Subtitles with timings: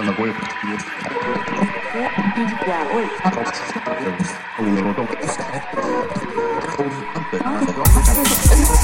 [0.00, 0.50] 看了我也不急。
[4.58, 5.08] Oh, you're a dog.
[7.46, 7.58] Oh,
[8.56, 8.79] you're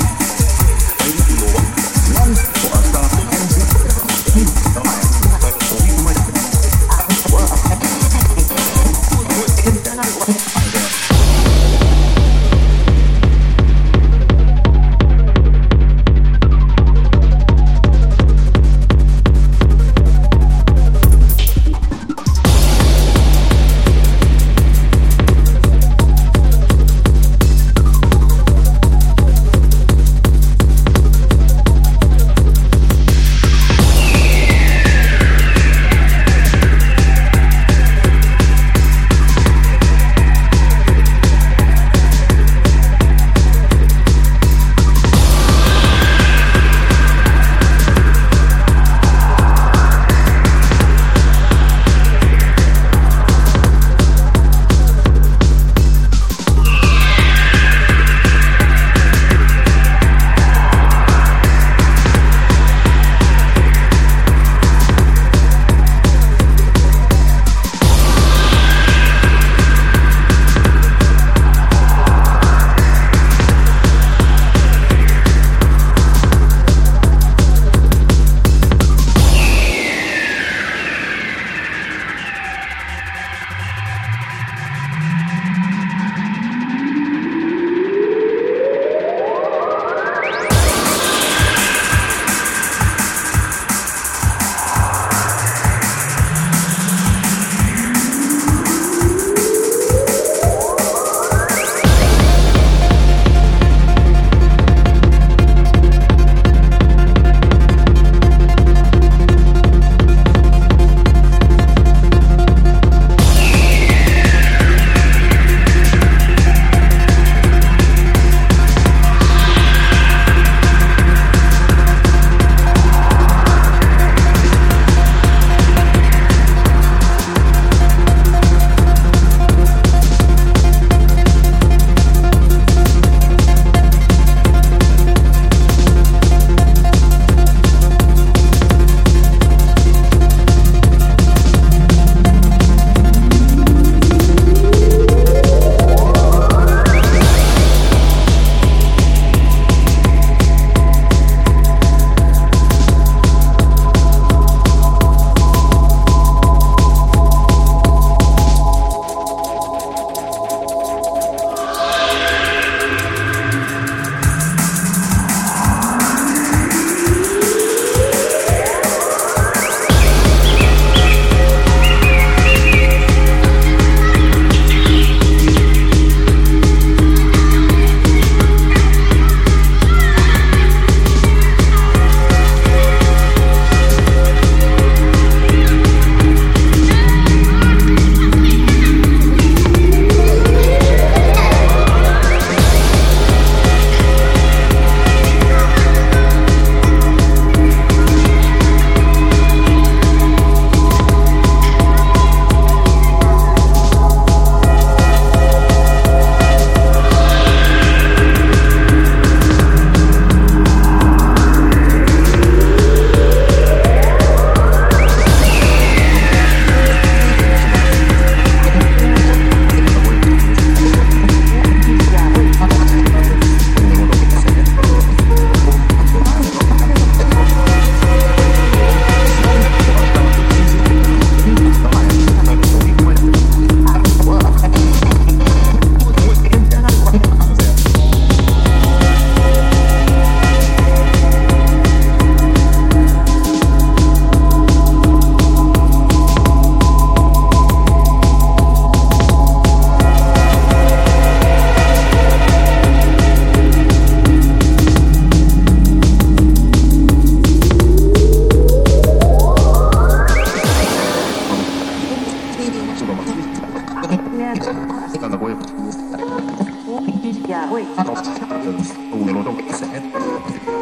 [269.24, 270.75] Não, não, não,